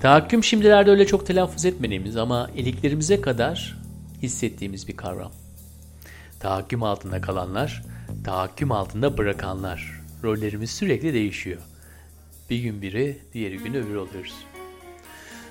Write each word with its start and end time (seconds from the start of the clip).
Tahakküm 0.00 0.44
şimdilerde 0.44 0.90
öyle 0.90 1.06
çok 1.06 1.26
telaffuz 1.26 1.64
etmediğimiz 1.64 2.16
ama 2.16 2.50
iliklerimize 2.56 3.20
kadar 3.20 3.76
hissettiğimiz 4.22 4.88
bir 4.88 4.96
kavram. 4.96 5.32
Tahakküm 6.40 6.82
altında 6.82 7.20
kalanlar, 7.20 7.82
tahakküm 8.24 8.72
altında 8.72 9.18
bırakanlar. 9.18 10.00
Rollerimiz 10.24 10.70
sürekli 10.70 11.14
değişiyor. 11.14 11.60
Bir 12.50 12.58
gün 12.58 12.82
biri, 12.82 13.18
diğeri 13.32 13.58
gün 13.58 13.74
öbür 13.74 13.94
oluyoruz. 13.94 14.34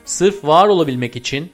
Sırf 0.05 0.43
var 0.43 0.68
olabilmek 0.68 1.16
için 1.16 1.52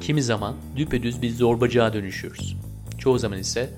kimi 0.00 0.22
zaman 0.22 0.54
düpedüz 0.76 1.22
bir 1.22 1.30
zorbacığa 1.30 1.92
dönüşüyoruz. 1.92 2.56
Çoğu 2.98 3.18
zaman 3.18 3.38
ise 3.38 3.70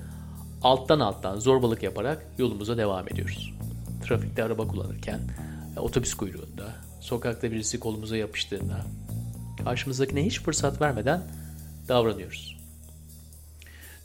alttan 0.61 0.99
alttan 0.99 1.39
zorbalık 1.39 1.83
yaparak 1.83 2.25
yolumuza 2.37 2.77
devam 2.77 3.07
ediyoruz. 3.07 3.53
Trafikte 4.07 4.43
araba 4.43 4.67
kullanırken, 4.67 5.19
otobüs 5.77 6.13
kuyruğunda, 6.13 6.75
sokakta 6.99 7.51
birisi 7.51 7.79
kolumuza 7.79 8.17
yapıştığında 8.17 8.85
karşımızdakine 9.63 10.25
hiç 10.25 10.41
fırsat 10.41 10.81
vermeden 10.81 11.23
davranıyoruz. 11.87 12.57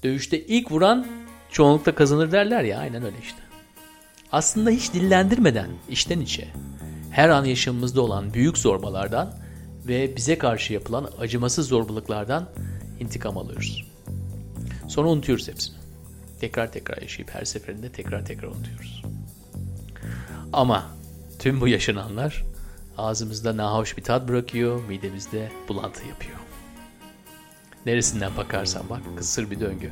Dövüşte 0.02 0.40
ilk 0.40 0.72
vuran 0.72 1.06
çoğunlukla 1.50 1.94
kazanır 1.94 2.32
derler 2.32 2.64
ya 2.64 2.78
aynen 2.78 3.04
öyle 3.04 3.16
işte. 3.22 3.38
Aslında 4.32 4.70
hiç 4.70 4.92
dillendirmeden 4.92 5.70
içten 5.90 6.20
içe 6.20 6.48
her 7.10 7.28
an 7.28 7.44
yaşamımızda 7.44 8.02
olan 8.02 8.34
büyük 8.34 8.58
zorbalardan 8.58 9.34
ve 9.86 10.16
bize 10.16 10.38
karşı 10.38 10.72
yapılan 10.72 11.10
acımasız 11.18 11.68
zorbalıklardan 11.68 12.50
intikam 13.00 13.38
alıyoruz. 13.38 13.84
Sonra 14.88 15.08
unutuyoruz 15.08 15.48
hepsini. 15.48 15.76
Tekrar 16.40 16.72
tekrar 16.72 17.02
yaşayıp 17.02 17.34
her 17.34 17.44
seferinde 17.44 17.92
tekrar 17.92 18.26
tekrar 18.26 18.48
unutuyoruz. 18.48 19.02
Ama 20.52 20.86
tüm 21.38 21.60
bu 21.60 21.68
yaşananlar 21.68 22.44
ağzımızda 22.98 23.56
nahoş 23.56 23.96
bir 23.96 24.02
tat 24.02 24.28
bırakıyor, 24.28 24.84
midemizde 24.88 25.52
bulantı 25.68 26.08
yapıyor. 26.08 26.36
Neresinden 27.86 28.36
bakarsan 28.36 28.82
bak 28.90 29.00
kısır 29.16 29.50
bir 29.50 29.60
döngü. 29.60 29.90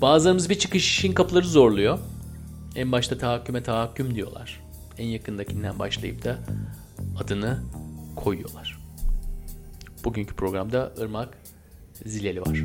Bazılarımız 0.00 0.50
bir 0.50 0.58
çıkış 0.58 0.98
için 0.98 1.12
kapıları 1.12 1.46
zorluyor. 1.46 1.98
En 2.76 2.92
başta 2.92 3.18
tahakküme 3.18 3.62
tahakküm 3.62 4.14
diyorlar. 4.14 4.60
En 4.98 5.06
yakındakinden 5.06 5.78
başlayıp 5.78 6.24
da 6.24 6.38
adını 7.18 7.62
koyuyorlar. 8.16 8.78
Bugünkü 10.04 10.34
programda 10.34 10.92
Irmak 10.98 11.38
Zileli 12.04 12.40
var. 12.40 12.64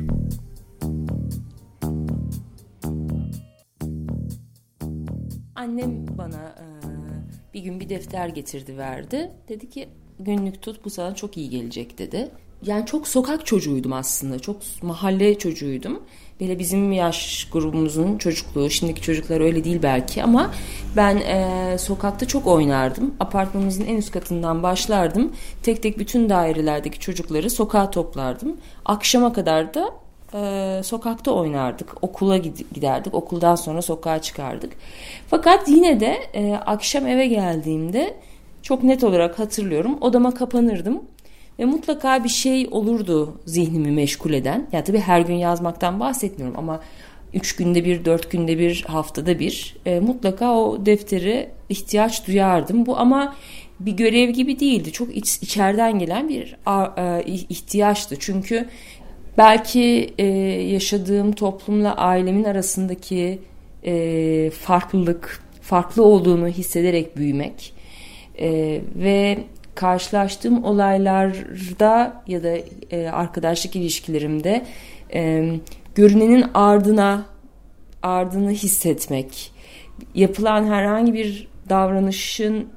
Annem 5.54 6.18
bana 6.18 6.54
e, 6.58 6.71
bir 7.54 7.60
gün 7.60 7.80
bir 7.80 7.88
defter 7.88 8.28
getirdi 8.28 8.78
verdi. 8.78 9.30
Dedi 9.48 9.70
ki 9.70 9.88
günlük 10.20 10.62
tut 10.62 10.84
bu 10.84 10.90
sana 10.90 11.14
çok 11.14 11.36
iyi 11.36 11.50
gelecek 11.50 11.98
dedi. 11.98 12.30
Yani 12.66 12.86
çok 12.86 13.08
sokak 13.08 13.46
çocuğuydum 13.46 13.92
aslında. 13.92 14.38
Çok 14.38 14.56
mahalle 14.82 15.38
çocuğuydum. 15.38 16.02
Böyle 16.40 16.58
bizim 16.58 16.92
yaş 16.92 17.48
grubumuzun 17.52 18.18
çocukluğu. 18.18 18.70
Şimdiki 18.70 19.02
çocuklar 19.02 19.40
öyle 19.40 19.64
değil 19.64 19.78
belki 19.82 20.22
ama 20.22 20.50
ben 20.96 21.16
e, 21.16 21.76
sokakta 21.78 22.26
çok 22.26 22.46
oynardım. 22.46 23.14
Apartmanımızın 23.20 23.84
en 23.84 23.96
üst 23.96 24.10
katından 24.10 24.62
başlardım. 24.62 25.32
Tek 25.62 25.82
tek 25.82 25.98
bütün 25.98 26.28
dairelerdeki 26.28 27.00
çocukları 27.00 27.50
sokağa 27.50 27.90
toplardım. 27.90 28.56
Akşama 28.84 29.32
kadar 29.32 29.74
da 29.74 29.90
e, 30.34 30.80
sokakta 30.84 31.30
oynardık. 31.30 32.04
Okula 32.04 32.36
giderdik. 32.74 33.14
Okuldan 33.14 33.54
sonra 33.54 33.82
sokağa 33.82 34.22
çıkardık. 34.22 34.72
Fakat 35.28 35.68
yine 35.68 36.00
de 36.00 36.18
e, 36.34 36.54
akşam 36.54 37.06
eve 37.06 37.26
geldiğimde 37.26 38.14
çok 38.62 38.82
net 38.82 39.04
olarak 39.04 39.38
hatırlıyorum. 39.38 39.98
Odama 40.00 40.34
kapanırdım. 40.34 41.02
Ve 41.58 41.64
mutlaka 41.64 42.24
bir 42.24 42.28
şey 42.28 42.68
olurdu 42.70 43.40
zihnimi 43.46 43.90
meşgul 43.90 44.32
eden. 44.32 44.66
Ya 44.72 44.84
tabii 44.84 45.00
her 45.00 45.20
gün 45.20 45.34
yazmaktan 45.34 46.00
bahsetmiyorum 46.00 46.58
ama 46.58 46.80
üç 47.34 47.56
günde 47.56 47.84
bir, 47.84 48.04
dört 48.04 48.30
günde 48.30 48.58
bir, 48.58 48.84
haftada 48.88 49.38
bir 49.38 49.76
e, 49.86 50.00
mutlaka 50.00 50.54
o 50.58 50.86
defteri 50.86 51.48
ihtiyaç 51.68 52.26
duyardım. 52.26 52.86
Bu 52.86 52.98
ama 52.98 53.34
bir 53.80 53.92
görev 53.92 54.30
gibi 54.30 54.60
değildi. 54.60 54.92
Çok 54.92 55.16
iç, 55.16 55.38
içeriden 55.42 55.98
gelen 55.98 56.28
bir 56.28 56.56
e, 56.98 57.24
ihtiyaçtı. 57.26 58.16
Çünkü 58.20 58.68
belki 59.38 60.14
e, 60.18 60.26
yaşadığım 60.72 61.32
toplumla 61.32 61.94
ailemin 61.94 62.44
arasındaki 62.44 63.38
e, 63.84 64.50
farklılık, 64.50 65.42
farklı 65.62 66.04
olduğunu 66.04 66.48
hissederek 66.48 67.16
büyümek 67.16 67.74
e, 68.38 68.80
ve 68.96 69.38
karşılaştığım 69.74 70.64
olaylarda 70.64 72.22
ya 72.26 72.42
da 72.42 72.58
e, 72.90 73.08
arkadaşlık 73.08 73.76
ilişkilerimde 73.76 74.64
e, 75.14 75.52
görünenin 75.94 76.44
ardına 76.54 77.26
ardını 78.02 78.50
hissetmek, 78.50 79.52
yapılan 80.14 80.64
herhangi 80.64 81.14
bir 81.14 81.48
davranışın 81.68 82.68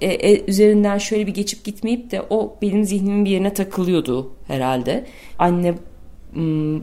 e, 0.00 0.06
e, 0.06 0.44
üzerinden 0.44 0.98
şöyle 0.98 1.26
bir 1.26 1.34
geçip 1.34 1.64
gitmeyip 1.64 2.10
de 2.10 2.22
o 2.30 2.56
benim 2.62 2.84
zihnimin 2.84 3.24
bir 3.24 3.30
yerine 3.30 3.54
takılıyordu 3.54 4.33
herhalde. 4.46 5.06
Anne 5.38 5.74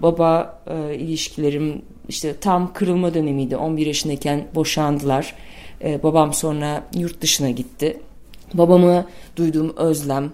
baba 0.01 0.61
e, 0.67 0.95
ilişkilerim 0.95 1.81
işte 2.09 2.35
tam 2.41 2.73
kırılma 2.73 3.13
dönemiydi. 3.13 3.57
11 3.57 3.85
yaşındayken 3.85 4.47
boşandılar. 4.55 5.35
E, 5.83 6.03
babam 6.03 6.33
sonra 6.33 6.83
yurt 6.95 7.21
dışına 7.21 7.49
gitti. 7.49 7.97
Babamı 8.53 9.05
duyduğum 9.35 9.73
özlem, 9.77 10.31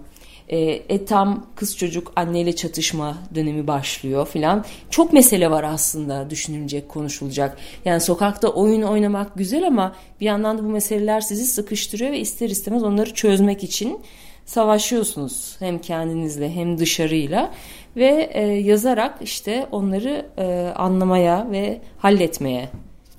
e, 0.48 0.58
e 0.60 1.04
tam 1.04 1.46
kız 1.56 1.76
çocuk 1.76 2.12
anneyle 2.16 2.56
çatışma 2.56 3.18
dönemi 3.34 3.66
başlıyor 3.66 4.26
filan. 4.26 4.64
Çok 4.90 5.12
mesele 5.12 5.50
var 5.50 5.64
aslında 5.64 6.30
düşünülecek, 6.30 6.88
konuşulacak. 6.88 7.58
Yani 7.84 8.00
sokakta 8.00 8.48
oyun 8.48 8.82
oynamak 8.82 9.34
güzel 9.34 9.66
ama 9.66 9.96
bir 10.20 10.26
yandan 10.26 10.58
da 10.58 10.64
bu 10.64 10.68
meseleler 10.68 11.20
sizi 11.20 11.46
sıkıştırıyor 11.46 12.12
ve 12.12 12.18
ister 12.18 12.50
istemez 12.50 12.82
onları 12.82 13.14
çözmek 13.14 13.64
için 13.64 14.00
savaşıyorsunuz 14.48 15.56
hem 15.58 15.78
kendinizle 15.78 16.50
hem 16.54 16.78
dışarıyla 16.78 17.52
ve 17.96 18.30
e, 18.32 18.42
yazarak 18.42 19.18
işte 19.22 19.66
onları 19.70 20.26
e, 20.38 20.72
anlamaya 20.76 21.46
ve 21.50 21.80
halletmeye 21.98 22.68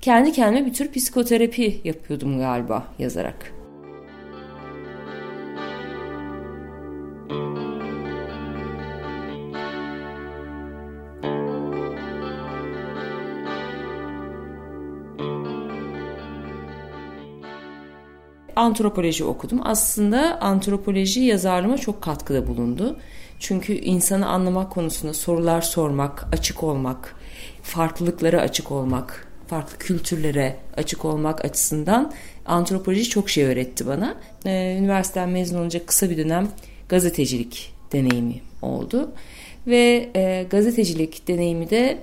kendi 0.00 0.32
kendime 0.32 0.66
bir 0.66 0.74
tür 0.74 0.92
psikoterapi 0.92 1.80
yapıyordum 1.84 2.38
galiba 2.38 2.84
yazarak. 2.98 3.59
Antropoloji 18.60 19.24
okudum. 19.24 19.60
Aslında 19.64 20.40
antropoloji 20.40 21.20
yazarıma 21.20 21.78
çok 21.78 22.02
katkıda 22.02 22.46
bulundu. 22.46 22.96
Çünkü 23.38 23.72
insanı 23.72 24.28
anlamak 24.28 24.72
konusunda 24.72 25.14
sorular 25.14 25.60
sormak, 25.60 26.26
açık 26.32 26.62
olmak, 26.62 27.14
farklılıklara 27.62 28.40
açık 28.40 28.70
olmak, 28.70 29.28
farklı 29.46 29.78
kültürlere 29.78 30.56
açık 30.76 31.04
olmak 31.04 31.44
açısından 31.44 32.12
antropoloji 32.46 33.04
çok 33.04 33.30
şey 33.30 33.44
öğretti 33.44 33.86
bana. 33.86 34.14
Ee, 34.46 34.76
üniversiteden 34.80 35.28
mezun 35.28 35.58
olunca 35.58 35.86
kısa 35.86 36.10
bir 36.10 36.16
dönem 36.16 36.48
gazetecilik 36.88 37.72
deneyimi 37.92 38.40
oldu. 38.62 39.12
Ve 39.66 40.10
e, 40.16 40.46
gazetecilik 40.50 41.28
deneyimi 41.28 41.70
de 41.70 41.98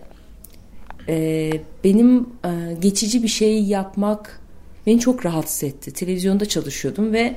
e, 1.10 1.52
benim 1.84 2.20
e, 2.20 2.74
geçici 2.82 3.24
bir 3.24 3.28
şey 3.28 3.64
yapmak 3.64 4.42
beni 4.88 5.00
çok 5.00 5.26
rahatsız 5.26 5.64
etti. 5.64 5.94
Televizyonda 5.94 6.46
çalışıyordum 6.46 7.14
ve 7.14 7.36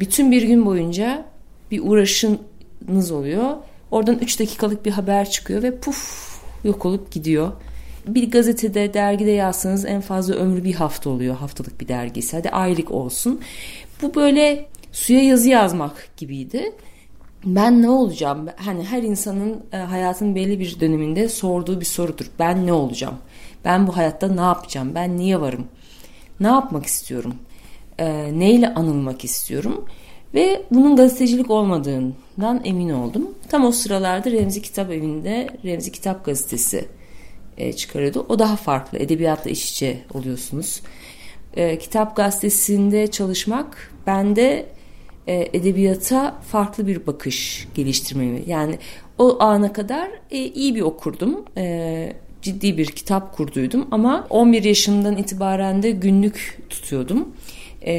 bütün 0.00 0.32
bir 0.32 0.42
gün 0.42 0.66
boyunca 0.66 1.24
bir 1.70 1.80
uğraşınız 1.84 3.10
oluyor. 3.10 3.56
Oradan 3.90 4.18
3 4.18 4.40
dakikalık 4.40 4.86
bir 4.86 4.90
haber 4.90 5.30
çıkıyor 5.30 5.62
ve 5.62 5.78
puf 5.78 6.30
yok 6.64 6.86
olup 6.86 7.10
gidiyor. 7.12 7.52
Bir 8.06 8.30
gazetede, 8.30 8.94
dergide 8.94 9.30
yazsanız 9.30 9.84
en 9.84 10.00
fazla 10.00 10.34
ömrü 10.34 10.64
bir 10.64 10.74
hafta 10.74 11.10
oluyor. 11.10 11.36
Haftalık 11.36 11.80
bir 11.80 11.88
dergisi. 11.88 12.36
Hadi 12.36 12.50
aylık 12.50 12.90
olsun. 12.90 13.40
Bu 14.02 14.14
böyle 14.14 14.68
suya 14.92 15.24
yazı 15.24 15.48
yazmak 15.48 16.08
gibiydi. 16.16 16.72
Ben 17.44 17.82
ne 17.82 17.88
olacağım? 17.88 18.48
Hani 18.56 18.84
her 18.84 19.02
insanın 19.02 19.64
e, 19.72 19.76
hayatın 19.76 20.34
belli 20.34 20.60
bir 20.60 20.80
döneminde 20.80 21.28
sorduğu 21.28 21.80
bir 21.80 21.84
sorudur. 21.84 22.26
Ben 22.38 22.66
ne 22.66 22.72
olacağım? 22.72 23.14
Ben 23.64 23.86
bu 23.86 23.96
hayatta 23.96 24.28
ne 24.28 24.40
yapacağım? 24.40 24.94
Ben 24.94 25.16
niye 25.16 25.40
varım? 25.40 25.66
Ne 26.40 26.46
yapmak 26.46 26.86
istiyorum? 26.86 27.34
E, 27.98 28.38
neyle 28.38 28.74
anılmak 28.74 29.24
istiyorum? 29.24 29.84
Ve 30.34 30.62
bunun 30.70 30.96
gazetecilik 30.96 31.50
olmadığından 31.50 32.60
emin 32.64 32.90
oldum. 32.90 33.34
Tam 33.48 33.64
o 33.64 33.72
sıralarda 33.72 34.30
Remzi 34.30 34.62
Kitap 34.62 34.90
Evi'nde 34.90 35.48
Remzi 35.64 35.92
Kitap 35.92 36.24
Gazetesi 36.24 36.88
e, 37.58 37.72
çıkarıyordu. 37.72 38.26
O 38.28 38.38
daha 38.38 38.56
farklı. 38.56 38.98
Edebiyatla 38.98 39.50
iç 39.50 39.70
içe 39.70 40.00
oluyorsunuz. 40.14 40.82
E, 41.56 41.78
kitap 41.78 42.16
gazetesinde 42.16 43.06
çalışmak 43.06 43.92
bende 44.06 44.66
e, 45.26 45.48
edebiyata 45.52 46.40
farklı 46.40 46.86
bir 46.86 47.06
bakış 47.06 47.68
geliştirmemi. 47.74 48.42
Yani 48.46 48.78
o 49.18 49.42
ana 49.42 49.72
kadar 49.72 50.10
e, 50.30 50.38
iyi 50.38 50.74
bir 50.74 50.80
okurdum. 50.80 51.44
E, 51.56 52.12
ciddi 52.46 52.78
bir 52.78 52.86
kitap 52.86 53.36
kurduydum 53.36 53.88
ama 53.90 54.26
11 54.30 54.64
yaşımdan 54.64 55.16
itibaren 55.16 55.82
de 55.82 55.90
günlük 55.90 56.62
tutuyordum. 56.70 57.28
E, 57.86 57.94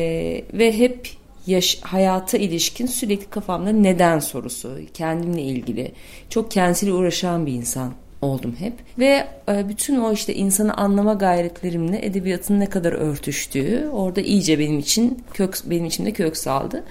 ve 0.54 0.78
hep 0.78 1.10
yaş, 1.48 1.80
hayata 1.82 2.38
ilişkin 2.38 2.86
sürekli 2.86 3.30
kafamda 3.30 3.72
neden 3.72 4.20
sorusu, 4.20 4.78
kendimle 4.94 5.42
ilgili. 5.42 5.92
Çok 6.30 6.52
kendisiyle 6.52 6.94
uğraşan 6.94 7.46
bir 7.46 7.54
insan 7.54 7.94
oldum 8.22 8.56
hep. 8.60 8.74
Ve 9.00 9.28
e, 9.50 9.70
bütün 9.70 10.00
o 10.00 10.14
işte 10.14 10.36
insanı 10.36 10.74
anlama 10.74 11.14
gayretlerimle 11.14 12.06
edebiyatın 12.06 12.60
ne 12.60 12.70
kadar 12.70 12.94
örtüştüğü 12.94 13.90
orada 13.92 14.22
iyice 14.22 14.60
benim 14.60 14.80
için 14.80 15.24
kök 15.34 15.58
benim 15.66 15.86
içimde 15.86 16.12
kök 16.12 16.38
saldı. 16.38 16.84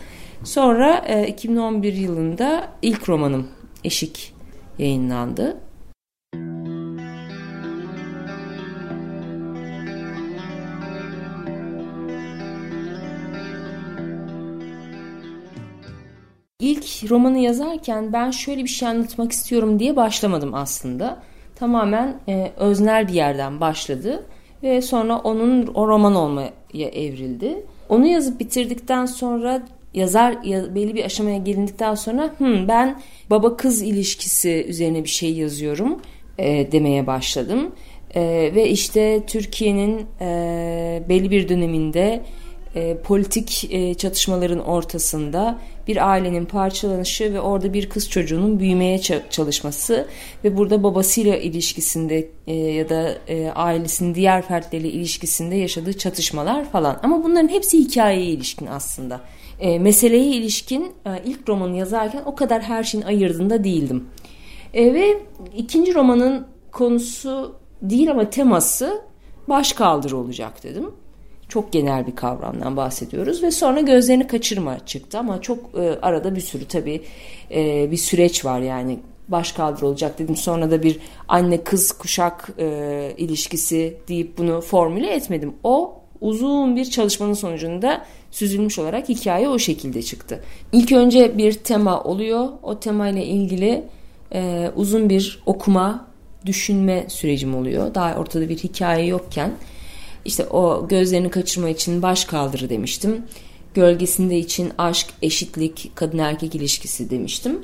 Sonra 0.45 0.99
2011 1.29 1.93
e, 1.93 1.97
yılında 1.97 2.69
ilk 2.83 3.09
romanım 3.09 3.49
Eşik 3.85 4.35
yayınlandı. 4.79 5.66
İlk 16.61 17.11
romanı 17.11 17.39
yazarken 17.39 18.13
ben 18.13 18.31
şöyle 18.31 18.65
bir 18.65 18.69
şey 18.69 18.89
anlatmak 18.89 19.33
istiyorum 19.33 19.79
diye 19.79 19.97
başlamadım 19.97 20.55
aslında. 20.55 21.23
Tamamen 21.57 22.21
e, 22.29 22.53
öznel 22.57 23.09
bir 23.09 23.13
yerden 23.13 23.61
başladı 23.61 24.27
ve 24.63 24.83
sonra 24.83 25.19
onun 25.19 25.67
o 25.67 25.89
roman 25.89 26.15
olmaya 26.15 26.89
evrildi. 26.93 27.67
Onu 27.89 28.07
yazıp 28.07 28.41
bitirdikten 28.41 29.07
sonra 29.07 29.63
yazar 29.95 30.37
ya, 30.45 30.75
belli 30.75 30.95
bir 30.95 31.05
aşamaya 31.05 31.39
gelindikten 31.39 31.95
sonra 31.95 32.35
hmm, 32.39 32.69
ben 32.69 33.01
baba 33.31 33.57
kız 33.57 33.83
ilişkisi 33.83 34.67
üzerine 34.69 35.05
bir 35.05 35.09
şey 35.09 35.33
yazıyorum 35.33 36.01
e, 36.39 36.73
demeye 36.73 37.07
başladım. 37.07 37.73
E, 38.15 38.51
ve 38.55 38.69
işte 38.69 39.23
Türkiye'nin 39.27 40.07
e, 40.21 41.03
belli 41.09 41.31
bir 41.31 41.49
döneminde 41.49 42.23
e, 42.77 42.97
politik 42.99 43.69
e, 43.71 43.95
çatışmaların 43.95 44.59
ortasında 44.59 45.59
bir 45.89 46.11
ailenin 46.11 46.45
parçalanışı 46.45 47.35
ve 47.35 47.41
orada 47.41 47.73
bir 47.73 47.89
kız 47.89 48.11
çocuğunun 48.11 48.61
büyümeye 48.61 49.01
çalışması 49.31 50.07
ve 50.45 50.57
burada 50.57 50.83
babasıyla 50.83 51.37
ilişkisinde 51.37 52.29
e, 52.47 52.55
ya 52.55 52.89
da 52.89 53.15
e, 53.29 53.51
ailesinin 53.51 54.15
diğer 54.15 54.43
fertleriyle 54.43 54.91
ilişkisinde 54.91 55.57
yaşadığı 55.57 55.99
çatışmalar 55.99 56.71
falan. 56.71 57.01
Ama 57.03 57.25
bunların 57.25 57.49
hepsi 57.49 57.79
hikayeye 57.79 58.27
ilişkin 58.27 58.67
aslında. 58.67 59.21
E, 59.61 59.79
meseleye 59.79 60.27
ilişkin 60.27 60.93
e, 61.07 61.23
ilk 61.25 61.49
romanı 61.49 61.77
yazarken 61.77 62.23
o 62.27 62.35
kadar 62.35 62.63
her 62.63 62.85
şeyin 62.85 63.05
ayırdığında 63.05 63.65
değildim. 63.65 64.05
E, 64.75 64.95
ve 64.95 65.19
ikinci 65.57 65.95
romanın 65.95 66.47
konusu 66.73 67.55
değil 67.83 68.11
ama 68.11 68.31
teması 68.31 69.01
başkaldırı 69.49 70.17
olacak 70.17 70.63
dedim. 70.63 70.91
Çok 71.49 71.73
genel 71.73 72.07
bir 72.07 72.17
kavramdan 72.17 72.77
bahsediyoruz 72.77 73.43
ve 73.43 73.51
sonra 73.51 73.81
gözlerini 73.81 74.27
kaçırma 74.27 74.87
çıktı 74.87 75.19
ama 75.19 75.41
çok 75.41 75.59
e, 75.79 75.99
arada 76.03 76.37
bir 76.37 76.41
sürü 76.41 76.65
tabii 76.65 77.03
e, 77.51 77.91
bir 77.91 77.97
süreç 77.97 78.45
var 78.45 78.61
yani 78.61 78.99
baş 79.29 79.59
olacak 79.59 80.19
dedim. 80.19 80.37
Sonra 80.37 80.71
da 80.71 80.83
bir 80.83 80.99
anne 81.29 81.65
kız 81.65 81.93
kuşak 81.93 82.51
e, 82.59 83.15
ilişkisi 83.17 83.97
deyip 84.09 84.39
bunu 84.39 84.61
formüle 84.61 85.15
etmedim. 85.15 85.55
O 85.65 85.95
uzun 86.21 86.77
bir 86.77 86.85
çalışmanın 86.85 87.35
sonucunda 87.35 88.05
süzülmüş 88.31 88.79
olarak 88.79 89.09
hikaye 89.09 89.49
o 89.49 89.59
şekilde 89.59 90.03
çıktı. 90.03 90.41
İlk 90.73 90.93
önce 90.93 91.39
bir 91.39 91.53
tema 91.53 92.03
oluyor. 92.03 92.49
O 92.63 92.81
tema 92.81 93.09
ile 93.09 93.25
ilgili 93.25 93.85
e, 94.33 94.71
uzun 94.77 95.09
bir 95.09 95.43
okuma, 95.47 96.07
düşünme 96.47 97.05
sürecim 97.09 97.55
oluyor. 97.55 97.95
Daha 97.95 98.15
ortada 98.15 98.49
bir 98.49 98.57
hikaye 98.57 99.07
yokken 99.07 99.51
işte 100.27 100.47
o 100.47 100.89
gözlerini 100.89 101.31
kaçırma 101.31 101.69
için 101.69 102.03
baş 102.03 102.25
kaldırı 102.25 102.71
demiştim. 102.71 103.23
Gölgesinde 103.75 104.39
için 104.39 104.73
aşk, 104.79 105.07
eşitlik, 105.23 105.91
kadın 105.95 106.19
erkek 106.19 106.55
ilişkisi 106.55 107.11
demiştim. 107.11 107.63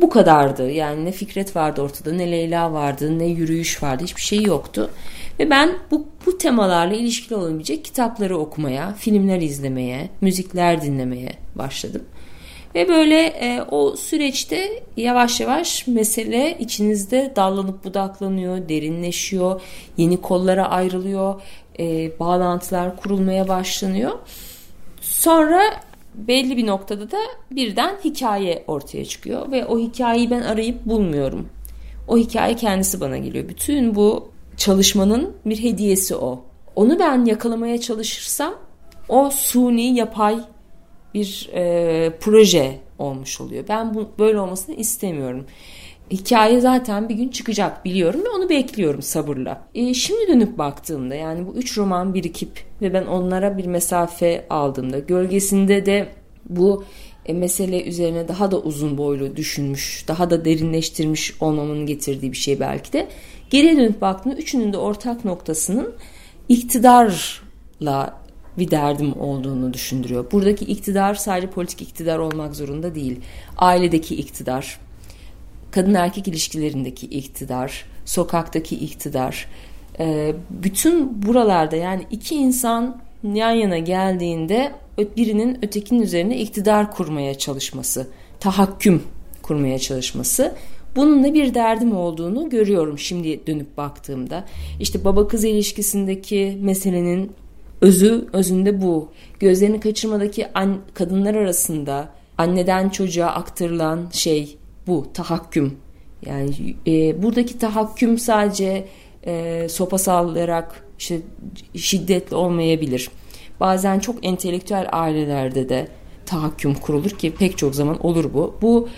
Bu 0.00 0.10
kadardı. 0.10 0.70
Yani 0.70 1.04
ne 1.04 1.12
Fikret 1.12 1.56
vardı 1.56 1.82
ortada, 1.82 2.12
ne 2.12 2.32
Leyla 2.32 2.72
vardı, 2.72 3.18
ne 3.18 3.26
yürüyüş 3.26 3.82
vardı. 3.82 4.04
Hiçbir 4.04 4.22
şey 4.22 4.42
yoktu. 4.42 4.90
Ve 5.38 5.50
ben 5.50 5.78
bu, 5.90 6.06
bu 6.26 6.38
temalarla 6.38 6.94
ilişkili 6.94 7.34
olabilecek 7.34 7.84
kitapları 7.84 8.38
okumaya, 8.38 8.94
filmler 8.94 9.40
izlemeye, 9.40 10.10
müzikler 10.20 10.82
dinlemeye 10.82 11.32
başladım. 11.54 12.02
Ve 12.74 12.88
böyle 12.88 13.26
e, 13.26 13.62
o 13.70 13.96
süreçte 13.96 14.82
yavaş 14.96 15.40
yavaş 15.40 15.86
mesele 15.86 16.56
içinizde 16.58 17.32
dallanıp 17.36 17.84
budaklanıyor, 17.84 18.68
derinleşiyor, 18.68 19.60
yeni 19.96 20.20
kollara 20.20 20.68
ayrılıyor 20.70 21.40
e, 21.78 22.18
bağlantılar 22.18 22.96
kurulmaya 22.96 23.48
başlanıyor. 23.48 24.12
Sonra 25.00 25.60
belli 26.14 26.56
bir 26.56 26.66
noktada 26.66 27.10
da 27.10 27.18
birden 27.50 27.96
hikaye 28.04 28.64
ortaya 28.66 29.04
çıkıyor 29.04 29.52
ve 29.52 29.66
o 29.66 29.78
hikayeyi 29.78 30.30
ben 30.30 30.42
arayıp 30.42 30.86
bulmuyorum. 30.86 31.48
O 32.08 32.18
hikaye 32.18 32.56
kendisi 32.56 33.00
bana 33.00 33.18
geliyor. 33.18 33.48
Bütün 33.48 33.94
bu 33.94 34.28
çalışmanın 34.56 35.36
bir 35.46 35.62
hediyesi 35.62 36.16
o. 36.16 36.44
Onu 36.76 36.98
ben 36.98 37.24
yakalamaya 37.24 37.80
çalışırsam 37.80 38.54
o 39.08 39.30
suni 39.30 39.94
yapay 39.94 40.38
bir 41.14 41.50
e, 41.54 42.12
proje 42.20 42.78
olmuş 42.98 43.40
oluyor. 43.40 43.64
Ben 43.68 43.94
bu 43.94 44.08
böyle 44.18 44.40
olmasını 44.40 44.74
istemiyorum 44.74 45.46
hikaye 46.10 46.60
zaten 46.60 47.08
bir 47.08 47.14
gün 47.14 47.28
çıkacak 47.28 47.84
biliyorum 47.84 48.20
ve 48.24 48.28
onu 48.28 48.48
bekliyorum 48.48 49.02
sabırla. 49.02 49.62
E, 49.74 49.94
şimdi 49.94 50.28
dönüp 50.28 50.58
baktığımda 50.58 51.14
yani 51.14 51.46
bu 51.46 51.54
üç 51.54 51.78
roman 51.78 52.14
birikip 52.14 52.64
ve 52.82 52.94
ben 52.94 53.06
onlara 53.06 53.58
bir 53.58 53.66
mesafe 53.66 54.46
aldığımda 54.50 54.98
gölgesinde 54.98 55.86
de 55.86 56.08
bu 56.48 56.84
e, 57.26 57.32
mesele 57.32 57.84
üzerine 57.84 58.28
daha 58.28 58.50
da 58.50 58.60
uzun 58.60 58.98
boylu 58.98 59.36
düşünmüş, 59.36 60.04
daha 60.08 60.30
da 60.30 60.44
derinleştirmiş 60.44 61.34
olmamın 61.40 61.86
getirdiği 61.86 62.32
bir 62.32 62.36
şey 62.36 62.60
belki 62.60 62.92
de. 62.92 63.08
Geriye 63.50 63.76
dönüp 63.76 64.00
baktığımda 64.00 64.36
üçünün 64.36 64.72
de 64.72 64.78
ortak 64.78 65.24
noktasının 65.24 65.94
iktidarla 66.48 68.18
bir 68.58 68.70
derdim 68.70 69.20
olduğunu 69.20 69.74
düşündürüyor. 69.74 70.30
Buradaki 70.32 70.64
iktidar 70.64 71.14
sadece 71.14 71.50
politik 71.50 71.82
iktidar 71.82 72.18
olmak 72.18 72.56
zorunda 72.56 72.94
değil. 72.94 73.20
Ailedeki 73.56 74.16
iktidar, 74.16 74.80
kadın 75.70 75.94
erkek 75.94 76.28
ilişkilerindeki 76.28 77.06
iktidar, 77.06 77.84
sokaktaki 78.04 78.76
iktidar, 78.76 79.46
e, 79.98 80.34
bütün 80.50 81.22
buralarda 81.22 81.76
yani 81.76 82.02
iki 82.10 82.34
insan 82.34 83.00
yan 83.34 83.50
yana 83.50 83.78
geldiğinde 83.78 84.72
birinin 85.16 85.58
ötekinin 85.64 86.02
üzerine 86.02 86.38
iktidar 86.38 86.92
kurmaya 86.92 87.38
çalışması, 87.38 88.06
tahakküm 88.40 89.02
kurmaya 89.42 89.78
çalışması. 89.78 90.54
Bununla 90.96 91.34
bir 91.34 91.54
derdim 91.54 91.96
olduğunu 91.96 92.48
görüyorum 92.48 92.98
şimdi 92.98 93.46
dönüp 93.46 93.76
baktığımda. 93.76 94.44
İşte 94.80 95.04
baba 95.04 95.28
kız 95.28 95.44
ilişkisindeki 95.44 96.58
meselenin 96.60 97.32
özü 97.80 98.28
özünde 98.32 98.82
bu. 98.82 99.08
Gözlerini 99.40 99.80
kaçırmadaki 99.80 100.52
an, 100.54 100.78
kadınlar 100.94 101.34
arasında 101.34 102.08
anneden 102.38 102.88
çocuğa 102.88 103.26
aktarılan 103.26 104.08
şey 104.12 104.57
bu 104.88 105.12
tahakküm. 105.14 105.78
Yani 106.26 106.50
e, 106.86 107.22
buradaki 107.22 107.58
tahakküm 107.58 108.18
sadece 108.18 108.88
e, 109.26 109.66
sopa 109.68 109.98
sallayarak 109.98 110.84
işte 110.98 111.18
şiddetli 111.76 112.36
olmayabilir. 112.36 113.10
Bazen 113.60 113.98
çok 113.98 114.26
entelektüel 114.26 114.88
ailelerde 114.92 115.68
de 115.68 115.88
tahakküm 116.26 116.74
kurulur 116.74 117.10
ki 117.10 117.34
pek 117.34 117.58
çok 117.58 117.74
zaman 117.74 118.06
olur 118.06 118.34
bu. 118.34 118.54
Bu 118.62 118.88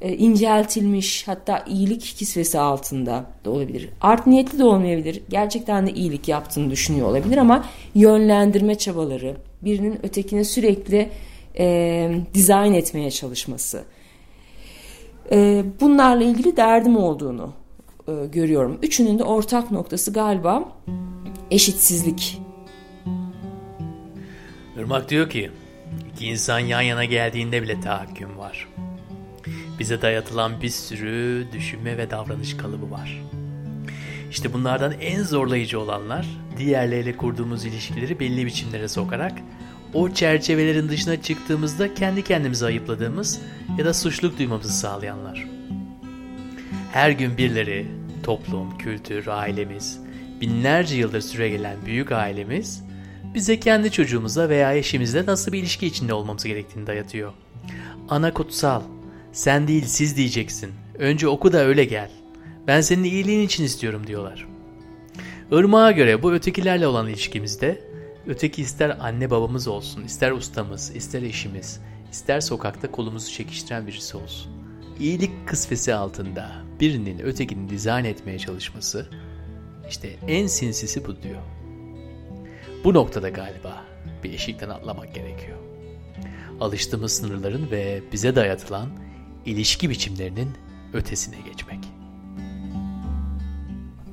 e, 0.00 0.16
inceltilmiş 0.16 1.28
hatta 1.28 1.64
iyilik 1.68 2.00
kisvesi 2.02 2.58
altında 2.58 3.26
da 3.44 3.50
olabilir. 3.50 3.88
Art 4.00 4.26
niyetli 4.26 4.58
de 4.58 4.64
olmayabilir. 4.64 5.22
Gerçekten 5.28 5.86
de 5.86 5.92
iyilik 5.92 6.28
yaptığını 6.28 6.70
düşünüyor 6.70 7.08
olabilir 7.08 7.36
ama 7.36 7.64
yönlendirme 7.94 8.74
çabaları, 8.74 9.36
birinin 9.62 9.98
ötekine 10.02 10.44
sürekli 10.44 11.10
e, 11.58 12.10
dizayn 12.34 12.72
etmeye 12.72 13.10
çalışması 13.10 13.84
e, 15.32 15.64
bunlarla 15.80 16.24
ilgili 16.24 16.56
derdim 16.56 16.96
olduğunu 16.96 17.52
e, 18.08 18.26
görüyorum. 18.26 18.78
Üçünün 18.82 19.18
de 19.18 19.24
ortak 19.24 19.70
noktası 19.70 20.12
galiba 20.12 20.68
eşitsizlik. 21.50 22.42
Irmak 24.76 25.10
diyor 25.10 25.30
ki 25.30 25.50
iki 26.12 26.26
insan 26.26 26.58
yan 26.58 26.82
yana 26.82 27.04
geldiğinde 27.04 27.62
bile 27.62 27.80
tahakküm 27.80 28.38
var. 28.38 28.68
Bize 29.78 30.02
dayatılan 30.02 30.52
bir 30.62 30.68
sürü 30.68 31.46
düşünme 31.52 31.98
ve 31.98 32.10
davranış 32.10 32.56
kalıbı 32.56 32.90
var. 32.90 33.22
İşte 34.30 34.52
bunlardan 34.52 34.92
en 35.00 35.22
zorlayıcı 35.22 35.80
olanlar 35.80 36.26
diğerleriyle 36.56 37.16
kurduğumuz 37.16 37.64
ilişkileri 37.64 38.20
belli 38.20 38.46
biçimlere 38.46 38.88
sokarak 38.88 39.32
o 39.94 40.10
çerçevelerin 40.10 40.88
dışına 40.88 41.22
çıktığımızda 41.22 41.94
kendi 41.94 42.24
kendimizi 42.24 42.66
ayıpladığımız 42.66 43.40
ya 43.78 43.84
da 43.84 43.94
suçluluk 43.94 44.38
duymamızı 44.38 44.72
sağlayanlar. 44.72 45.46
Her 46.92 47.10
gün 47.10 47.36
birileri, 47.36 47.86
toplum, 48.22 48.78
kültür, 48.78 49.26
ailemiz, 49.26 50.00
binlerce 50.40 50.96
yıldır 50.96 51.20
süre 51.20 51.48
gelen 51.48 51.76
büyük 51.86 52.12
ailemiz 52.12 52.82
bize 53.34 53.60
kendi 53.60 53.90
çocuğumuza 53.90 54.48
veya 54.48 54.74
eşimizle 54.74 55.26
nasıl 55.26 55.52
bir 55.52 55.58
ilişki 55.58 55.86
içinde 55.86 56.14
olmamız 56.14 56.44
gerektiğini 56.44 56.86
dayatıyor. 56.86 57.32
Ana 58.08 58.34
kutsal, 58.34 58.82
sen 59.32 59.68
değil 59.68 59.84
siz 59.86 60.16
diyeceksin. 60.16 60.70
Önce 60.98 61.28
oku 61.28 61.52
da 61.52 61.64
öyle 61.64 61.84
gel. 61.84 62.10
Ben 62.66 62.80
senin 62.80 63.04
iyiliğin 63.04 63.46
için 63.46 63.64
istiyorum 63.64 64.06
diyorlar. 64.06 64.48
Irmağa 65.50 65.92
göre 65.92 66.22
bu 66.22 66.32
ötekilerle 66.32 66.86
olan 66.86 67.08
ilişkimizde 67.08 67.87
öteki 68.28 68.62
ister 68.62 68.96
anne 69.00 69.30
babamız 69.30 69.68
olsun, 69.68 70.04
ister 70.04 70.30
ustamız, 70.30 70.96
ister 70.96 71.22
eşimiz, 71.22 71.80
ister 72.12 72.40
sokakta 72.40 72.90
kolumuzu 72.90 73.32
çekiştiren 73.32 73.86
birisi 73.86 74.16
olsun. 74.16 74.52
İyilik 75.00 75.48
kısvesi 75.48 75.94
altında 75.94 76.52
birinin 76.80 77.18
ötekini 77.18 77.70
dizayn 77.70 78.04
etmeye 78.04 78.38
çalışması 78.38 79.10
işte 79.88 80.08
en 80.28 80.46
sinsisi 80.46 81.06
bu 81.06 81.22
diyor. 81.22 81.42
Bu 82.84 82.94
noktada 82.94 83.28
galiba 83.28 83.84
bir 84.24 84.32
eşikten 84.32 84.68
atlamak 84.68 85.14
gerekiyor. 85.14 85.58
Alıştığımız 86.60 87.12
sınırların 87.12 87.70
ve 87.70 88.02
bize 88.12 88.36
dayatılan 88.36 88.88
ilişki 89.46 89.90
biçimlerinin 89.90 90.48
ötesine 90.92 91.36
geçmek. 91.48 91.78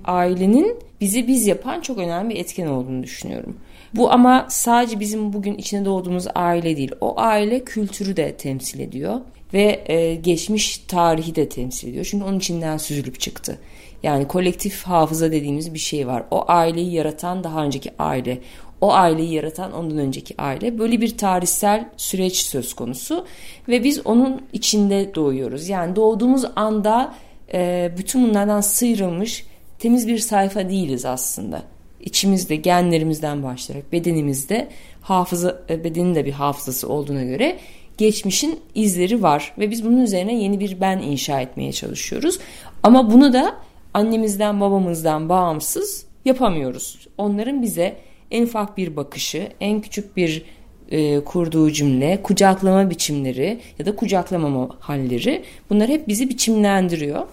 Ailenin 0.06 0.80
bizi 1.02 1.28
biz 1.28 1.48
yapan 1.48 1.82
çok 1.82 1.98
önemli 1.98 2.34
bir 2.34 2.40
etken 2.40 2.68
olduğunu 2.68 3.04
düşünüyorum. 3.04 3.58
Bu 3.96 4.12
ama 4.12 4.46
sadece 4.50 5.00
bizim 5.00 5.34
bugün 5.34 5.54
içine 5.56 5.86
doğduğumuz 5.86 6.26
aile 6.36 6.78
değil. 6.78 6.92
O 7.02 7.20
aile 7.20 7.64
kültürü 7.64 8.18
de 8.18 8.38
temsil 8.38 8.80
ediyor 8.80 9.22
ve 9.54 9.84
e, 9.86 10.16
geçmiş 10.16 10.78
tarihi 10.78 11.36
de 11.36 11.50
temsil 11.50 11.88
ediyor. 11.88 12.08
Çünkü 12.12 12.26
onun 12.26 12.38
içinden 12.38 12.78
süzülüp 12.78 13.20
çıktı. 13.20 13.60
Yani 14.04 14.28
kolektif 14.28 14.84
hafıza 14.84 15.32
dediğimiz 15.32 15.74
bir 15.74 15.80
şey 15.80 16.08
var. 16.08 16.24
O 16.32 16.46
aileyi 16.48 16.94
yaratan 16.94 17.44
daha 17.44 17.64
önceki 17.64 17.92
aile. 18.00 18.42
O 18.82 18.94
aileyi 18.94 19.34
yaratan 19.34 19.74
ondan 19.74 19.98
önceki 19.98 20.36
aile. 20.38 20.80
Böyle 20.80 21.02
bir 21.02 21.18
tarihsel 21.18 21.90
süreç 21.98 22.38
söz 22.38 22.74
konusu. 22.74 23.26
Ve 23.68 23.84
biz 23.84 24.06
onun 24.06 24.42
içinde 24.54 25.16
doğuyoruz. 25.16 25.70
Yani 25.70 25.96
doğduğumuz 25.96 26.46
anda 26.56 27.16
e, 27.54 27.92
bütün 27.98 28.30
bunlardan 28.30 28.62
sıyrılmış 28.62 29.46
temiz 29.80 30.08
bir 30.08 30.18
sayfa 30.18 30.70
değiliz 30.70 31.06
aslında. 31.06 31.75
İçimizde 32.06 32.56
genlerimizden 32.56 33.44
başlayarak 33.44 33.92
bedenimizde 33.92 34.68
hafıza 35.02 35.62
e, 35.70 35.84
bedenin 35.84 36.16
de 36.16 36.26
bir 36.26 36.32
hafızası 36.32 36.90
olduğuna 36.90 37.24
göre 37.24 37.60
geçmişin 37.98 38.60
izleri 38.76 39.24
var 39.24 39.54
ve 39.58 39.72
biz 39.72 39.86
bunun 39.86 40.02
üzerine 40.02 40.36
yeni 40.36 40.60
bir 40.60 40.82
ben 40.82 40.98
inşa 40.98 41.42
etmeye 41.42 41.72
çalışıyoruz. 41.72 42.40
Ama 42.84 43.12
bunu 43.12 43.34
da 43.34 43.56
annemizden 43.94 44.62
babamızdan 44.62 45.30
bağımsız 45.30 46.06
yapamıyoruz. 46.26 47.08
Onların 47.18 47.62
bize 47.62 47.96
en 48.32 48.44
ufak 48.44 48.78
bir 48.78 48.96
bakışı, 48.96 49.50
en 49.62 49.82
küçük 49.82 50.18
bir 50.18 50.46
e, 50.92 51.20
kurduğu 51.20 51.72
cümle, 51.72 52.22
kucaklama 52.24 52.90
biçimleri 52.90 53.60
ya 53.80 53.86
da 53.86 53.96
kucaklamama 53.96 54.70
halleri 54.80 55.44
bunlar 55.70 55.90
hep 55.90 56.08
bizi 56.08 56.30
biçimlendiriyor. 56.30 57.28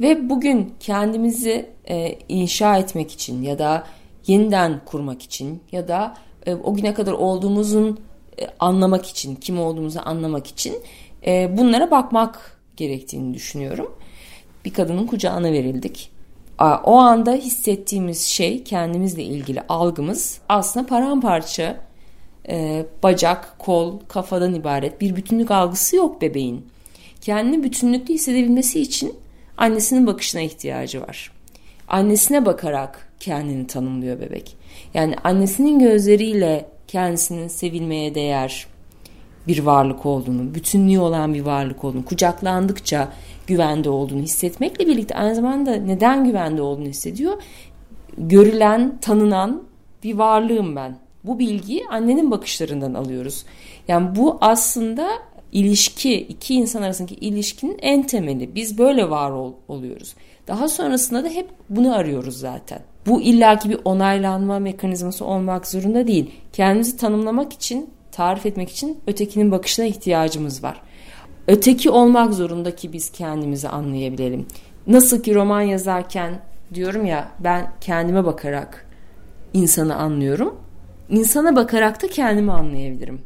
Ve 0.00 0.30
bugün 0.30 0.74
kendimizi 0.80 1.70
e, 1.88 2.18
inşa 2.28 2.78
etmek 2.78 3.12
için 3.12 3.42
ya 3.42 3.58
da 3.58 3.84
yeniden 4.26 4.80
kurmak 4.84 5.22
için 5.22 5.62
ya 5.72 5.88
da 5.88 6.14
e, 6.46 6.54
o 6.54 6.74
güne 6.74 6.94
kadar 6.94 7.12
olduğumuzun 7.12 8.00
e, 8.40 8.46
anlamak 8.58 9.06
için, 9.06 9.34
kim 9.34 9.60
olduğumuzu 9.60 10.00
anlamak 10.04 10.46
için 10.46 10.74
e, 11.26 11.58
bunlara 11.58 11.90
bakmak 11.90 12.60
gerektiğini 12.76 13.34
düşünüyorum. 13.34 13.94
Bir 14.64 14.72
kadının 14.72 15.06
kucağına 15.06 15.52
verildik. 15.52 16.10
O 16.84 16.96
anda 16.96 17.32
hissettiğimiz 17.32 18.22
şey 18.22 18.64
kendimizle 18.64 19.22
ilgili 19.22 19.62
algımız 19.68 20.40
aslında 20.48 20.86
paramparça 20.86 21.80
e, 22.48 22.86
bacak, 23.02 23.54
kol, 23.58 24.00
kafadan 24.08 24.54
ibaret 24.54 25.00
bir 25.00 25.16
bütünlük 25.16 25.50
algısı 25.50 25.96
yok 25.96 26.22
bebeğin. 26.22 26.66
Kendini 27.20 27.62
bütünlüklü 27.62 28.14
hissedebilmesi 28.14 28.80
için 28.80 29.14
annesinin 29.58 30.06
bakışına 30.06 30.40
ihtiyacı 30.40 31.00
var. 31.00 31.32
Annesine 31.88 32.46
bakarak 32.46 33.08
kendini 33.20 33.66
tanımlıyor 33.66 34.20
bebek. 34.20 34.56
Yani 34.94 35.14
annesinin 35.24 35.78
gözleriyle 35.78 36.68
kendisinin 36.88 37.48
sevilmeye 37.48 38.14
değer 38.14 38.66
bir 39.48 39.58
varlık 39.58 40.06
olduğunu, 40.06 40.54
bütünlüğü 40.54 40.98
olan 40.98 41.34
bir 41.34 41.40
varlık 41.40 41.84
olduğunu, 41.84 42.04
kucaklandıkça 42.04 43.08
güvende 43.46 43.90
olduğunu 43.90 44.22
hissetmekle 44.22 44.86
birlikte 44.86 45.14
aynı 45.14 45.34
zamanda 45.34 45.74
neden 45.74 46.24
güvende 46.24 46.62
olduğunu 46.62 46.88
hissediyor? 46.88 47.42
Görülen, 48.18 48.98
tanınan 49.00 49.62
bir 50.02 50.14
varlığım 50.14 50.76
ben. 50.76 50.98
Bu 51.24 51.38
bilgiyi 51.38 51.86
annenin 51.90 52.30
bakışlarından 52.30 52.94
alıyoruz. 52.94 53.44
Yani 53.88 54.16
bu 54.16 54.38
aslında 54.40 55.08
ilişki, 55.52 56.20
iki 56.20 56.54
insan 56.54 56.82
arasındaki 56.82 57.14
ilişkinin 57.14 57.78
en 57.82 58.06
temeli. 58.06 58.54
Biz 58.54 58.78
böyle 58.78 59.10
var 59.10 59.30
ol, 59.30 59.52
oluyoruz. 59.68 60.14
Daha 60.48 60.68
sonrasında 60.68 61.24
da 61.24 61.28
hep 61.28 61.48
bunu 61.70 61.94
arıyoruz 61.94 62.38
zaten. 62.38 62.80
Bu 63.06 63.20
illaki 63.20 63.70
bir 63.70 63.78
onaylanma 63.84 64.58
mekanizması 64.58 65.24
olmak 65.24 65.66
zorunda 65.66 66.06
değil. 66.06 66.30
Kendimizi 66.52 66.96
tanımlamak 66.96 67.52
için, 67.52 67.90
tarif 68.12 68.46
etmek 68.46 68.70
için 68.70 68.98
ötekinin 69.06 69.52
bakışına 69.52 69.86
ihtiyacımız 69.86 70.62
var. 70.62 70.82
Öteki 71.46 71.90
olmak 71.90 72.34
zorunda 72.34 72.76
ki 72.76 72.92
biz 72.92 73.10
kendimizi 73.12 73.68
anlayabilelim. 73.68 74.46
Nasıl 74.86 75.22
ki 75.22 75.34
roman 75.34 75.60
yazarken 75.60 76.40
diyorum 76.74 77.06
ya 77.06 77.28
ben 77.40 77.72
kendime 77.80 78.24
bakarak 78.24 78.86
insanı 79.54 79.96
anlıyorum. 79.96 80.60
İnsana 81.08 81.56
bakarak 81.56 82.02
da 82.02 82.08
kendimi 82.08 82.52
anlayabilirim. 82.52 83.20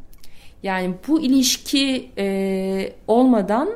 Yani 0.63 0.93
bu 1.07 1.21
ilişki 1.21 2.09
e, 2.17 2.93
olmadan 3.07 3.69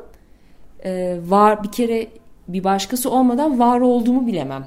e, 0.84 1.18
var 1.26 1.62
bir 1.62 1.72
kere 1.72 2.06
bir 2.48 2.64
başkası 2.64 3.10
olmadan 3.10 3.58
var 3.58 3.80
olduğumu 3.80 4.26
bilemem. 4.26 4.66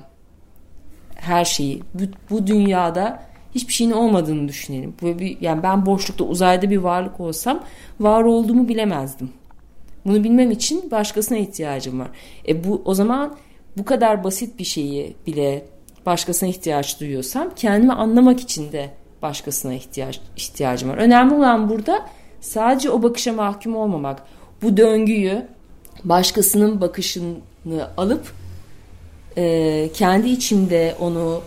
Her 1.15 1.45
şeyi 1.45 1.81
bu, 1.93 2.03
bu 2.29 2.47
dünyada 2.47 3.23
hiçbir 3.55 3.73
şeyin 3.73 3.91
olmadığını 3.91 4.47
düşünelim. 4.47 4.93
Böyle 5.01 5.19
bir, 5.19 5.37
yani 5.41 5.63
ben 5.63 5.85
boşlukta 5.85 6.23
uzayda 6.23 6.69
bir 6.69 6.77
varlık 6.77 7.19
olsam 7.19 7.63
var 7.99 8.23
olduğumu 8.23 8.67
bilemezdim. 8.67 9.29
Bunu 10.05 10.23
bilmem 10.23 10.51
için 10.51 10.91
başkasına 10.91 11.37
ihtiyacım 11.37 11.99
var. 11.99 12.09
E 12.47 12.63
bu 12.63 12.81
o 12.85 12.93
zaman 12.93 13.35
bu 13.77 13.85
kadar 13.85 14.23
basit 14.23 14.59
bir 14.59 14.63
şeyi 14.63 15.15
bile 15.27 15.65
başkasına 16.05 16.49
ihtiyaç 16.49 16.99
duyuyorsam 16.99 17.49
kendimi 17.55 17.93
anlamak 17.93 18.39
için 18.39 18.71
de 18.71 18.89
başkasına 19.21 19.73
ihtiyaç 19.73 20.19
ihtiyacım 20.37 20.89
var. 20.89 20.97
Önemli 20.97 21.33
olan 21.33 21.69
burada 21.69 22.05
sadece 22.41 22.89
o 22.89 23.03
bakışa 23.03 23.33
mahkum 23.33 23.75
olmamak. 23.75 24.23
Bu 24.61 24.77
döngüyü 24.77 25.47
başkasının 26.03 26.81
bakışını 26.81 27.87
alıp 27.97 28.33
e, 29.37 29.89
kendi 29.93 30.29
içimde 30.29 30.95
onu 30.99 31.41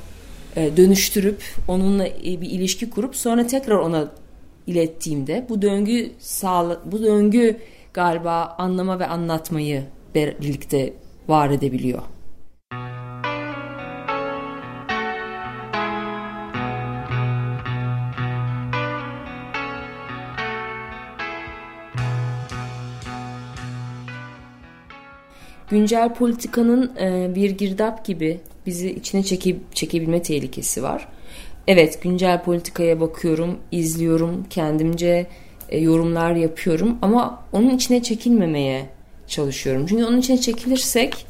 e, 0.56 0.76
dönüştürüp 0.76 1.42
onunla 1.68 2.04
bir 2.24 2.50
ilişki 2.50 2.90
kurup 2.90 3.16
sonra 3.16 3.46
tekrar 3.46 3.76
ona 3.76 4.08
ilettiğimde 4.66 5.46
bu 5.48 5.62
döngü 5.62 6.12
sağla, 6.18 6.80
bu 6.84 7.02
döngü 7.02 7.56
galiba 7.94 8.54
anlama 8.58 8.98
ve 8.98 9.06
anlatmayı 9.06 9.84
birlikte 10.14 10.92
var 11.28 11.50
edebiliyor. 11.50 12.02
Güncel 25.74 26.14
politikanın 26.14 26.92
e, 27.00 27.34
bir 27.34 27.50
girdap 27.50 28.04
gibi 28.04 28.40
bizi 28.66 28.90
içine 28.90 29.22
çeke, 29.22 29.56
çekebilme 29.74 30.22
tehlikesi 30.22 30.82
var. 30.82 31.08
Evet 31.66 32.02
güncel 32.02 32.42
politikaya 32.42 33.00
bakıyorum, 33.00 33.58
izliyorum, 33.72 34.46
kendimce 34.50 35.26
e, 35.68 35.78
yorumlar 35.78 36.34
yapıyorum 36.34 36.98
ama 37.02 37.42
onun 37.52 37.70
içine 37.70 38.02
çekilmemeye 38.02 38.86
çalışıyorum. 39.26 39.86
Çünkü 39.86 40.04
onun 40.04 40.18
içine 40.18 40.40
çekilirsek 40.40 41.26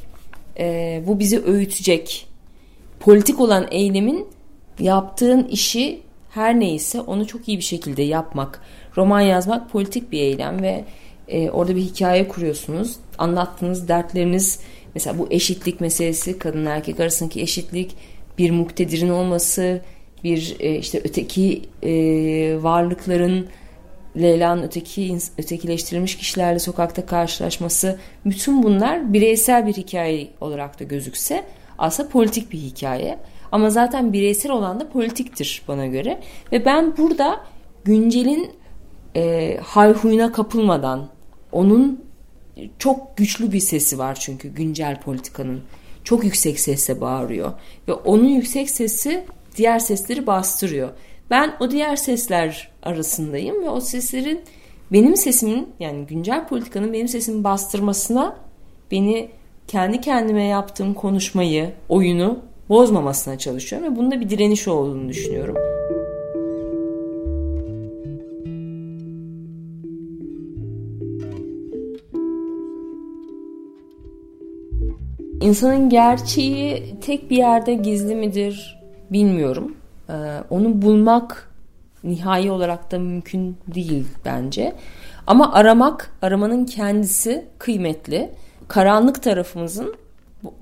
e, 0.59 1.03
bu 1.07 1.19
bizi 1.19 1.45
öğütecek. 1.45 2.27
Politik 3.01 3.41
olan 3.41 3.67
eylemin 3.71 4.27
yaptığın 4.79 5.45
işi 5.45 6.01
her 6.31 6.61
neyse 6.61 7.01
onu 7.01 7.27
çok 7.27 7.49
iyi 7.49 7.59
bir 7.59 7.63
şekilde 7.63 8.03
yapmak. 8.03 8.61
Roman 8.97 9.21
yazmak 9.21 9.71
politik 9.71 10.13
bir 10.13 10.21
eylem 10.21 10.63
ve 10.63 10.85
e, 11.29 11.51
orada 11.51 11.77
bir 11.77 11.81
hikaye 11.81 12.29
kuruyorsunuz. 12.29 12.97
Anlattığınız 13.19 13.89
dertleriniz 13.89 14.61
mesela 14.95 15.19
bu 15.19 15.27
eşitlik 15.31 15.81
meselesi 15.81 16.39
kadın 16.39 16.67
erkek 16.67 17.01
arasındaki 17.01 17.41
eşitlik 17.41 17.97
bir 18.39 18.51
muktedirin 18.51 19.09
olması 19.09 19.81
bir 20.25 20.57
e, 20.61 20.79
işte 20.79 21.01
öteki 21.05 21.63
e, 21.83 21.93
varlıkların 22.63 23.49
Leyla'nın 24.17 24.63
öteki 24.63 25.19
ötekileştirilmiş 25.39 26.17
kişilerle 26.17 26.59
sokakta 26.59 27.07
karşılaşması 27.07 27.99
bütün 28.25 28.63
bunlar 28.63 29.13
bireysel 29.13 29.67
bir 29.67 29.73
hikaye 29.73 30.29
olarak 30.41 30.81
da 30.81 30.85
gözükse 30.85 31.45
aslında 31.79 32.09
politik 32.09 32.53
bir 32.53 32.59
hikaye. 32.59 33.19
Ama 33.53 33.71
zaten 33.71 34.13
bireysel 34.13 34.53
olan 34.53 34.81
da 34.81 34.89
politiktir 34.89 35.63
bana 35.69 35.87
göre. 35.87 36.21
Ve 36.53 36.65
ben 36.65 36.97
burada 36.97 37.41
güncelin 37.85 38.51
e, 39.17 39.57
hayhuyuna 39.63 40.33
kapılmadan 40.33 41.09
onun 41.55 42.05
çok 42.79 43.17
güçlü 43.17 43.53
bir 43.53 43.61
sesi 43.61 43.99
var 43.99 44.15
çünkü 44.15 44.49
güncel 44.49 45.01
politikanın. 45.01 45.61
Çok 46.05 46.25
yüksek 46.25 46.61
sesle 46.61 47.01
bağırıyor. 47.01 47.53
Ve 47.89 47.93
onun 47.93 48.29
yüksek 48.29 48.71
sesi 48.71 49.25
diğer 49.57 49.79
sesleri 49.79 50.27
bastırıyor. 50.27 50.91
Ben 51.31 51.57
o 51.61 51.71
diğer 51.71 51.97
sesler 51.97 52.71
arasındayım 52.83 53.63
ve 53.63 53.69
o 53.69 53.81
seslerin 53.81 54.41
benim 54.93 55.17
sesimin 55.17 55.69
yani 55.81 56.07
güncel 56.07 56.49
politikanın 56.49 56.93
benim 56.93 57.09
sesimi 57.09 57.45
bastırmasına 57.45 58.37
beni 58.91 59.31
kendi 59.69 60.01
kendime 60.01 60.45
yaptığım 60.45 60.95
konuşmayı, 60.95 61.73
oyunu 61.89 62.39
bozmamasına 62.69 63.39
çalışıyorum 63.39 63.93
ve 63.93 63.97
bunda 63.97 64.21
bir 64.21 64.31
direniş 64.31 64.69
olduğunu 64.69 65.09
düşünüyorum. 65.09 65.74
İnsanın 75.45 75.89
gerçeği 75.89 76.95
tek 77.01 77.31
bir 77.31 77.37
yerde 77.37 77.75
gizli 77.75 78.15
midir 78.15 78.81
bilmiyorum. 79.11 79.77
Ee, 80.09 80.13
onu 80.51 80.83
bulmak 80.83 81.51
nihai 82.05 82.51
olarak 82.51 82.91
da 82.91 82.99
mümkün 82.99 83.57
değil 83.75 84.07
bence. 84.25 84.73
Ama 85.27 85.53
aramak, 85.53 86.11
aramanın 86.23 86.65
kendisi 86.65 87.45
kıymetli. 87.59 88.31
Karanlık 88.69 89.23
tarafımızın, 89.23 89.95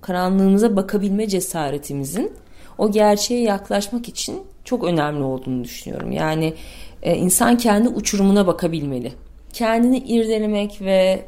karanlığımıza 0.00 0.76
bakabilme 0.76 1.28
cesaretimizin 1.28 2.32
o 2.78 2.90
gerçeğe 2.90 3.42
yaklaşmak 3.42 4.08
için 4.08 4.42
çok 4.64 4.84
önemli 4.84 5.22
olduğunu 5.22 5.64
düşünüyorum. 5.64 6.12
Yani 6.12 6.54
e, 7.02 7.16
insan 7.16 7.56
kendi 7.56 7.88
uçurumuna 7.88 8.46
bakabilmeli. 8.46 9.12
Kendini 9.52 9.98
irdelemek 9.98 10.80
ve 10.80 11.24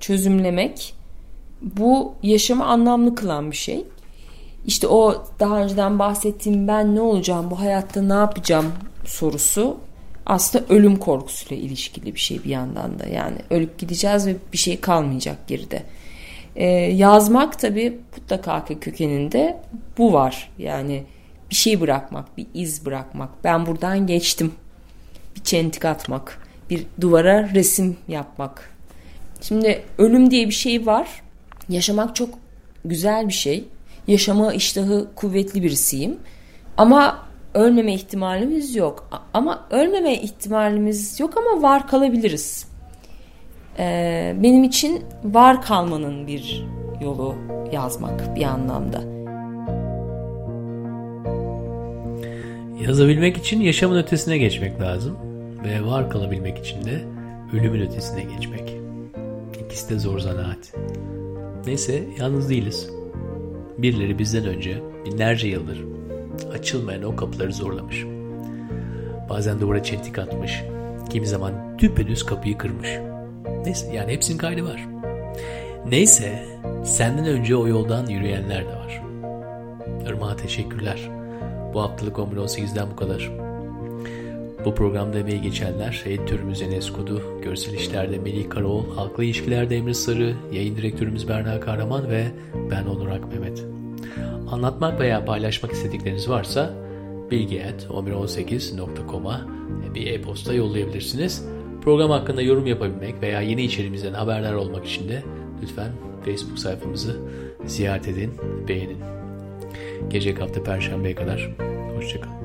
çözümlemek 0.00 1.03
bu 1.64 2.14
yaşamı 2.22 2.64
anlamlı 2.64 3.14
kılan 3.14 3.50
bir 3.50 3.56
şey. 3.56 3.84
İşte 4.66 4.88
o 4.88 5.24
daha 5.40 5.62
önceden 5.62 5.98
bahsettiğim 5.98 6.68
ben 6.68 6.94
ne 6.94 7.00
olacağım, 7.00 7.50
bu 7.50 7.60
hayatta 7.60 8.02
ne 8.02 8.12
yapacağım 8.12 8.72
sorusu 9.04 9.76
aslında 10.26 10.64
ölüm 10.68 10.96
korkusuyla 10.96 11.64
ilişkili 11.64 12.14
bir 12.14 12.20
şey 12.20 12.44
bir 12.44 12.50
yandan 12.50 12.98
da. 12.98 13.06
Yani 13.06 13.36
ölüp 13.50 13.78
gideceğiz 13.78 14.26
ve 14.26 14.36
bir 14.52 14.58
şey 14.58 14.80
kalmayacak 14.80 15.48
geride. 15.48 15.82
Ee, 16.56 16.66
yazmak 16.74 17.58
tabii 17.58 17.98
mutlaka 18.16 18.64
kökeninde 18.64 19.60
bu 19.98 20.12
var. 20.12 20.50
Yani 20.58 21.04
bir 21.50 21.54
şey 21.54 21.80
bırakmak, 21.80 22.36
bir 22.36 22.46
iz 22.54 22.86
bırakmak. 22.86 23.30
Ben 23.44 23.66
buradan 23.66 24.06
geçtim. 24.06 24.52
Bir 25.36 25.42
çentik 25.42 25.84
atmak, 25.84 26.48
bir 26.70 26.86
duvara 27.00 27.50
resim 27.54 27.96
yapmak. 28.08 28.70
Şimdi 29.40 29.82
ölüm 29.98 30.30
diye 30.30 30.46
bir 30.46 30.54
şey 30.54 30.86
var. 30.86 31.08
Yaşamak 31.68 32.16
çok 32.16 32.28
güzel 32.84 33.28
bir 33.28 33.32
şey. 33.32 33.64
Yaşama 34.06 34.54
iştahı 34.54 35.06
kuvvetli 35.14 35.62
birisiyim. 35.62 36.18
Ama 36.76 37.18
ölmeme 37.54 37.94
ihtimalimiz 37.94 38.76
yok. 38.76 39.08
Ama 39.34 39.66
ölmeme 39.70 40.14
ihtimalimiz 40.14 41.20
yok 41.20 41.34
ama 41.36 41.62
var 41.62 41.88
kalabiliriz. 41.88 42.68
Ee, 43.78 44.36
benim 44.42 44.64
için 44.64 45.04
var 45.24 45.62
kalmanın 45.62 46.26
bir 46.26 46.66
yolu 47.02 47.34
yazmak 47.72 48.36
bir 48.36 48.42
anlamda. 48.42 49.14
Yazabilmek 52.86 53.36
için 53.36 53.60
yaşamın 53.60 53.96
ötesine 53.96 54.38
geçmek 54.38 54.80
lazım 54.80 55.16
ve 55.64 55.86
var 55.86 56.10
kalabilmek 56.10 56.58
için 56.58 56.84
de 56.84 57.04
ölümün 57.52 57.80
ötesine 57.80 58.22
geçmek. 58.22 58.76
İkisi 59.64 59.90
de 59.90 59.98
zor 59.98 60.18
zanaat. 60.18 60.74
Neyse 61.66 62.04
yalnız 62.18 62.50
değiliz. 62.50 62.90
Birileri 63.78 64.18
bizden 64.18 64.46
önce 64.46 64.82
binlerce 65.04 65.48
yıldır 65.48 65.84
açılmayan 66.52 67.02
o 67.02 67.16
kapıları 67.16 67.52
zorlamış. 67.52 68.04
Bazen 69.28 69.60
duvara 69.60 69.82
çentik 69.82 70.18
atmış, 70.18 70.62
kimi 71.10 71.26
zaman 71.26 71.78
düpedüz 71.78 72.26
kapıyı 72.26 72.58
kırmış. 72.58 72.88
Neyse 73.64 73.92
yani 73.94 74.12
hepsinin 74.12 74.38
kaydı 74.38 74.64
var. 74.64 74.88
Neyse 75.90 76.44
senden 76.84 77.26
önce 77.26 77.56
o 77.56 77.68
yoldan 77.68 78.06
yürüyenler 78.06 78.64
de 78.64 78.76
var. 78.76 79.02
Irmak'a 80.08 80.36
teşekkürler. 80.36 81.10
Bu 81.74 81.82
haftalık 81.82 82.16
11.18'den 82.16 82.90
bu 82.90 82.96
kadar. 82.96 83.43
Bu 84.64 84.74
programda 84.74 85.18
emeği 85.18 85.42
geçenler 85.42 86.02
editörümüz 86.06 86.62
Enes 86.62 86.92
Kudu, 86.92 87.22
görsel 87.42 87.74
işlerde 87.74 88.18
Melih 88.18 88.50
Karaoğlu, 88.50 88.96
halkla 88.96 89.24
ilişkilerde 89.24 89.76
Emre 89.76 89.94
Sarı, 89.94 90.34
yayın 90.52 90.76
direktörümüz 90.76 91.28
Berna 91.28 91.60
Kahraman 91.60 92.10
ve 92.10 92.24
ben 92.70 92.86
Onur 92.86 93.08
Akmehmet. 93.08 93.64
Anlatmak 94.50 95.00
veya 95.00 95.24
paylaşmak 95.24 95.72
istedikleriniz 95.72 96.28
varsa 96.28 96.74
bilgi.1118.com'a 97.30 99.46
bir 99.94 100.06
e-posta 100.06 100.54
yollayabilirsiniz. 100.54 101.44
Program 101.82 102.10
hakkında 102.10 102.42
yorum 102.42 102.66
yapabilmek 102.66 103.22
veya 103.22 103.40
yeni 103.40 103.62
içeriğimizden 103.62 104.12
haberdar 104.12 104.54
olmak 104.54 104.86
için 104.86 105.08
de 105.08 105.22
lütfen 105.62 105.92
Facebook 106.24 106.58
sayfamızı 106.58 107.16
ziyaret 107.64 108.08
edin, 108.08 108.32
beğenin. 108.68 108.98
Gelecek 110.08 110.40
hafta 110.40 110.62
Perşembe'ye 110.62 111.14
kadar. 111.14 111.50
Hoşçakalın. 111.96 112.43